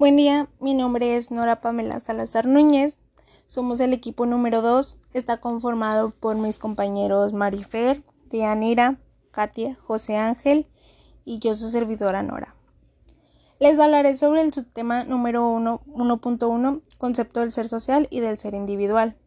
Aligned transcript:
Buen 0.00 0.16
día, 0.16 0.48
mi 0.60 0.72
nombre 0.72 1.18
es 1.18 1.30
Nora 1.30 1.60
Pamela 1.60 2.00
Salazar 2.00 2.46
Núñez. 2.46 2.96
Somos 3.46 3.80
el 3.80 3.92
equipo 3.92 4.24
número 4.24 4.62
2. 4.62 4.96
Está 5.12 5.42
conformado 5.42 6.08
por 6.08 6.38
mis 6.38 6.58
compañeros 6.58 7.34
Marifer, 7.34 8.02
Dianira, 8.30 8.96
Katia, 9.30 9.74
José 9.74 10.16
Ángel 10.16 10.66
y 11.26 11.38
yo 11.38 11.52
su 11.52 11.68
servidora 11.68 12.22
Nora. 12.22 12.54
Les 13.58 13.78
hablaré 13.78 14.14
sobre 14.14 14.40
el 14.40 14.54
subtema 14.54 15.04
número 15.04 15.52
1.1, 15.54 16.80
concepto 16.96 17.40
del 17.40 17.52
ser 17.52 17.68
social 17.68 18.08
y 18.10 18.20
del 18.20 18.38
ser 18.38 18.54
individual. 18.54 19.18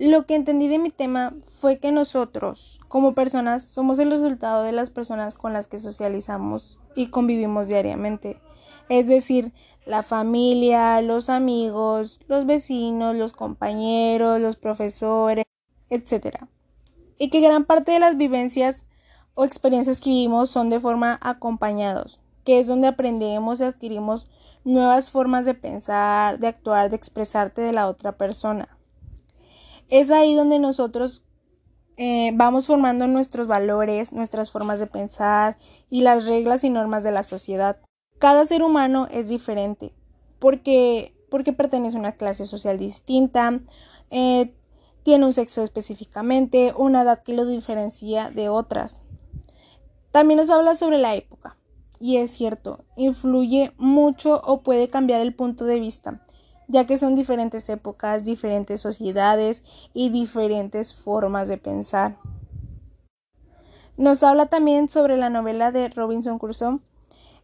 Lo 0.00 0.26
que 0.26 0.34
entendí 0.34 0.66
de 0.66 0.80
mi 0.80 0.90
tema 0.90 1.34
fue 1.60 1.78
que 1.78 1.92
nosotros, 1.92 2.80
como 2.88 3.14
personas, 3.14 3.62
somos 3.62 4.00
el 4.00 4.10
resultado 4.10 4.64
de 4.64 4.72
las 4.72 4.90
personas 4.90 5.36
con 5.36 5.52
las 5.52 5.68
que 5.68 5.78
socializamos 5.78 6.80
y 6.96 7.10
convivimos 7.10 7.68
diariamente 7.68 8.40
es 8.90 9.06
decir, 9.06 9.52
la 9.86 10.02
familia, 10.02 11.00
los 11.00 11.30
amigos, 11.30 12.18
los 12.26 12.44
vecinos, 12.44 13.16
los 13.16 13.32
compañeros, 13.32 14.40
los 14.40 14.56
profesores, 14.56 15.44
etc. 15.88 16.38
Y 17.16 17.30
que 17.30 17.40
gran 17.40 17.64
parte 17.64 17.92
de 17.92 18.00
las 18.00 18.16
vivencias 18.16 18.84
o 19.34 19.44
experiencias 19.44 20.00
que 20.00 20.10
vivimos 20.10 20.50
son 20.50 20.70
de 20.70 20.80
forma 20.80 21.18
acompañados, 21.22 22.20
que 22.44 22.58
es 22.58 22.66
donde 22.66 22.88
aprendemos 22.88 23.60
y 23.60 23.64
adquirimos 23.64 24.28
nuevas 24.64 25.08
formas 25.08 25.44
de 25.44 25.54
pensar, 25.54 26.40
de 26.40 26.48
actuar, 26.48 26.90
de 26.90 26.96
expresarte 26.96 27.62
de 27.62 27.72
la 27.72 27.88
otra 27.88 28.12
persona. 28.12 28.79
Es 29.90 30.10
ahí 30.10 30.34
donde 30.34 30.58
nosotros 30.58 31.24
eh, 31.96 32.30
vamos 32.34 32.66
formando 32.66 33.06
nuestros 33.08 33.46
valores, 33.46 34.12
nuestras 34.12 34.50
formas 34.50 34.80
de 34.80 34.86
pensar 34.86 35.58
y 35.90 36.00
las 36.00 36.24
reglas 36.24 36.64
y 36.64 36.70
normas 36.70 37.02
de 37.02 37.10
la 37.10 37.24
sociedad. 37.24 37.78
Cada 38.18 38.46
ser 38.46 38.62
humano 38.62 39.08
es 39.10 39.28
diferente 39.28 39.92
porque, 40.38 41.14
porque 41.28 41.52
pertenece 41.52 41.96
a 41.96 42.00
una 42.00 42.12
clase 42.12 42.46
social 42.46 42.78
distinta, 42.78 43.60
eh, 44.10 44.54
tiene 45.02 45.26
un 45.26 45.32
sexo 45.32 45.62
específicamente, 45.62 46.72
una 46.76 47.02
edad 47.02 47.22
que 47.22 47.34
lo 47.34 47.44
diferencia 47.44 48.30
de 48.30 48.48
otras. 48.48 49.02
También 50.12 50.38
nos 50.38 50.50
habla 50.50 50.74
sobre 50.74 50.98
la 50.98 51.14
época. 51.16 51.56
Y 51.98 52.16
es 52.16 52.30
cierto, 52.30 52.84
influye 52.96 53.72
mucho 53.76 54.40
o 54.44 54.62
puede 54.62 54.88
cambiar 54.88 55.20
el 55.20 55.34
punto 55.34 55.66
de 55.66 55.80
vista, 55.80 56.24
ya 56.70 56.86
que 56.86 56.98
son 56.98 57.16
diferentes 57.16 57.68
épocas, 57.68 58.24
diferentes 58.24 58.80
sociedades 58.80 59.64
y 59.92 60.10
diferentes 60.10 60.94
formas 60.94 61.48
de 61.48 61.58
pensar. 61.58 62.16
Nos 63.96 64.22
habla 64.22 64.46
también 64.46 64.88
sobre 64.88 65.16
la 65.16 65.28
novela 65.28 65.72
de 65.72 65.88
Robinson 65.88 66.38
Crusoe, 66.38 66.78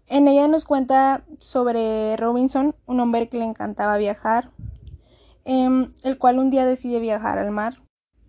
en 0.08 0.28
ella 0.28 0.46
nos 0.46 0.66
cuenta 0.66 1.24
sobre 1.38 2.16
Robinson, 2.16 2.76
un 2.86 3.00
hombre 3.00 3.28
que 3.28 3.38
le 3.38 3.44
encantaba 3.44 3.96
viajar, 3.96 4.50
em, 5.44 5.92
el 6.04 6.16
cual 6.16 6.38
un 6.38 6.50
día 6.50 6.64
decide 6.64 7.00
viajar 7.00 7.38
al 7.38 7.50
mar. 7.50 7.82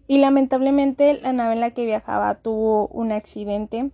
Y 0.07 0.17
lamentablemente 0.17 1.19
la 1.21 1.33
nave 1.33 1.53
en 1.53 1.59
la 1.59 1.71
que 1.71 1.85
viajaba 1.85 2.33
tuvo 2.35 2.87
un 2.87 3.11
accidente 3.11 3.91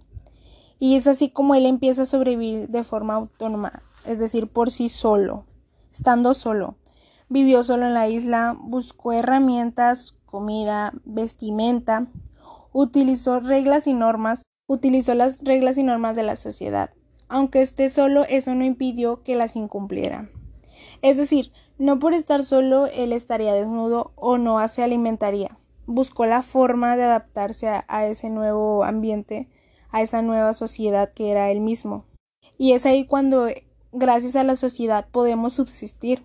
y 0.80 0.96
es 0.96 1.08
así 1.08 1.30
como 1.30 1.56
él 1.56 1.66
empieza 1.66 2.04
a 2.04 2.06
sobrevivir 2.06 2.70
de 2.70 2.84
forma 2.84 3.16
autónoma, 3.16 3.84
es 4.06 4.20
decir, 4.20 4.48
por 4.48 4.72
sí 4.72 4.88
solo, 4.90 5.46
estando 5.92 6.34
solo. 6.34 6.76
Vivió 7.34 7.64
solo 7.64 7.88
en 7.88 7.94
la 7.94 8.08
isla, 8.08 8.56
buscó 8.60 9.12
herramientas, 9.12 10.16
comida, 10.26 10.94
vestimenta, 11.04 12.08
utilizó 12.72 13.40
reglas 13.40 13.88
y 13.88 13.94
normas, 13.94 14.44
utilizó 14.68 15.16
las 15.16 15.44
reglas 15.44 15.78
y 15.78 15.84
normas 15.84 16.16
de 16.16 16.24
la 16.24 16.36
sociedad 16.36 16.92
aunque 17.34 17.64
esté 17.64 17.90
solo, 17.90 18.26
eso 18.26 18.54
no 18.54 18.64
impidió 18.64 19.24
que 19.24 19.36
las 19.36 19.56
incumpliera. 19.56 20.30
Es 21.02 21.18
decir, 21.18 21.52
no 21.80 21.98
por 21.98 22.14
estar 22.14 22.44
solo 22.44 22.86
él 22.86 23.12
estaría 23.12 23.56
desnudo 23.56 24.12
o 24.16 24.38
no 24.38 24.66
se 24.68 24.84
alimentaría. 24.84 25.58
Buscó 25.88 26.28
la 26.28 26.44
forma 26.44 26.96
de 26.96 27.06
adaptarse 27.06 27.68
a, 27.68 28.06
ese 28.06 28.30
nuevo 28.30 28.84
ambiente, 28.84 29.50
a 29.90 30.04
esa 30.04 30.22
nueva 30.22 30.54
sociedad 30.54 31.12
que 31.12 31.32
era 31.32 31.50
él 31.50 31.60
mismo. 31.60 32.06
Y 32.56 32.74
es 32.74 32.86
ahí 32.86 33.08
cuando, 33.08 33.48
gracias 33.92 34.36
a 34.36 34.44
la 34.44 34.56
sociedad, 34.56 35.08
podemos 35.12 35.54
subsistir, 35.54 36.24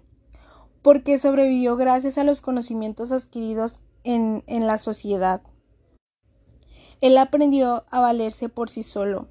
porque 0.88 1.19
sobrevivió 1.19 1.76
gracias 1.76 2.16
a 2.16 2.25
los 2.25 2.41
conocimientos 2.41 3.12
adquiridos 3.12 3.78
en, 4.04 4.43
en 4.47 4.66
la 4.66 4.78
sociedad. 4.78 5.43
Él 7.03 7.19
aprendió 7.19 7.84
a 7.91 8.00
valerse 8.00 8.49
por 8.49 8.71
sí 8.71 8.82
solo, 8.82 9.28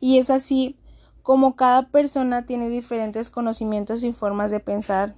y 0.00 0.18
es 0.18 0.30
así 0.30 0.80
como 1.22 1.54
cada 1.54 1.90
persona 1.90 2.44
tiene 2.44 2.68
diferentes 2.68 3.30
conocimientos 3.30 4.02
y 4.02 4.12
formas 4.12 4.50
de 4.50 4.58
pensar. 4.58 5.14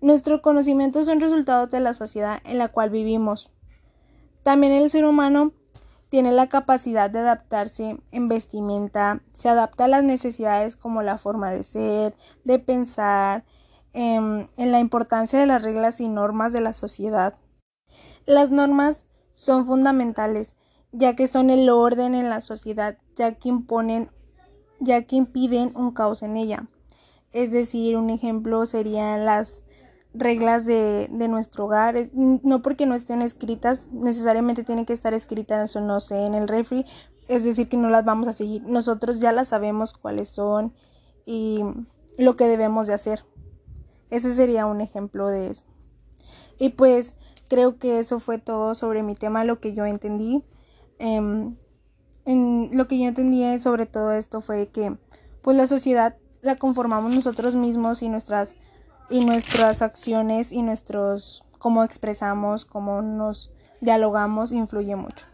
Nuestros 0.00 0.40
conocimientos 0.40 1.04
son 1.04 1.20
resultados 1.20 1.70
de 1.70 1.80
la 1.80 1.92
sociedad 1.92 2.40
en 2.46 2.56
la 2.56 2.68
cual 2.68 2.88
vivimos. 2.88 3.50
También 4.42 4.72
el 4.72 4.88
ser 4.88 5.04
humano 5.04 5.52
tiene 6.08 6.32
la 6.32 6.48
capacidad 6.48 7.10
de 7.10 7.18
adaptarse 7.18 7.98
en 8.12 8.28
vestimenta, 8.28 9.20
se 9.34 9.50
adapta 9.50 9.84
a 9.84 9.88
las 9.88 10.04
necesidades 10.04 10.76
como 10.76 11.02
la 11.02 11.18
forma 11.18 11.50
de 11.50 11.64
ser, 11.64 12.16
de 12.44 12.58
pensar, 12.58 13.44
em, 13.92 14.46
en, 14.56 14.72
la 14.72 14.80
importancia 14.80 15.38
de 15.38 15.46
las 15.46 15.62
reglas 15.62 16.00
y 16.00 16.08
normas 16.08 16.52
de 16.52 16.60
la 16.60 16.72
sociedad. 16.72 17.34
Las 18.26 18.50
normas 18.50 19.06
son 19.34 19.66
fundamentales, 19.66 20.54
ya 20.92 21.16
que 21.16 21.28
son 21.28 21.50
el 21.50 21.68
orden 21.70 22.14
en 22.14 22.28
la 22.28 22.40
sociedad, 22.40 22.98
ya 23.16 23.34
que 23.34 23.48
imponen 23.48 24.10
ya 24.82 25.02
que 25.02 25.16
impiden 25.16 25.72
un 25.76 25.92
caos 25.92 26.22
en 26.22 26.36
ella. 26.36 26.66
Es 27.32 27.52
decir, 27.52 27.96
un 27.96 28.10
ejemplo 28.10 28.66
serían 28.66 29.24
las 29.24 29.62
reglas 30.12 30.66
de, 30.66 31.08
nuestro 31.28 31.64
hogar, 31.64 32.10
no 32.12 32.60
porque 32.62 32.84
no 32.84 32.94
estén 32.94 33.22
escritas, 33.22 33.86
necesariamente 33.92 34.64
tienen 34.64 34.84
que 34.84 34.92
estar 34.92 35.14
escritas 35.14 35.74
o 35.76 35.80
no 35.80 36.00
sé, 36.00 36.26
en 36.26 36.34
el 36.34 36.48
refri, 36.48 36.84
es 37.28 37.44
decir, 37.44 37.68
que 37.68 37.76
no 37.76 37.88
las 37.88 38.04
vamos 38.04 38.28
a 38.28 38.32
seguir, 38.32 38.62
nosotros 38.64 39.20
ya 39.20 39.32
las 39.32 39.48
sabemos 39.48 39.94
cuáles 39.94 40.28
son 40.28 40.74
y 41.24 41.62
lo 42.18 42.36
que 42.36 42.48
debemos 42.48 42.86
de 42.86 42.94
hacer. 42.94 43.24
Ese 44.12 44.34
sería 44.34 44.66
un 44.66 44.82
ejemplo 44.82 45.28
de 45.28 45.50
eso. 45.50 45.64
Y 46.58 46.68
pues 46.68 47.16
creo 47.48 47.78
que 47.78 47.98
eso 47.98 48.20
fue 48.20 48.36
todo 48.36 48.74
sobre 48.74 49.02
mi 49.02 49.14
tema, 49.14 49.42
lo 49.42 49.58
que 49.58 49.72
yo 49.72 49.86
entendí. 49.86 50.44
Em, 50.98 51.56
en 52.26 52.68
lo 52.74 52.86
que 52.88 52.98
yo 52.98 53.06
entendí 53.06 53.58
sobre 53.58 53.86
todo 53.86 54.12
esto 54.12 54.42
fue 54.42 54.68
que 54.68 54.96
pues 55.40 55.56
la 55.56 55.66
sociedad 55.66 56.14
la 56.42 56.56
conformamos 56.56 57.14
nosotros 57.14 57.54
mismos 57.56 58.02
y 58.02 58.10
nuestras 58.10 58.54
y 59.08 59.24
nuestras 59.24 59.80
acciones 59.80 60.52
y 60.52 60.60
nuestros 60.60 61.44
cómo 61.58 61.82
expresamos, 61.82 62.66
cómo 62.66 63.00
nos 63.00 63.50
dialogamos 63.80 64.52
influye 64.52 64.94
mucho. 64.94 65.31